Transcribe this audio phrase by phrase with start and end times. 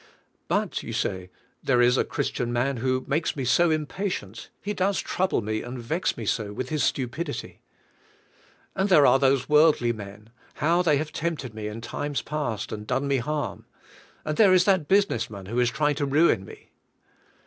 [0.47, 1.29] "But," you say,
[1.61, 5.77] "there is a Christian man who makes me so impatient; he does trouble me and
[5.77, 7.61] vex me so with his stupidity.
[8.75, 12.87] And there are those worldly men; how they have tempted me in times past and
[12.87, 13.65] done me harm!
[14.25, 16.71] And there is that business man who is trying to ruin me."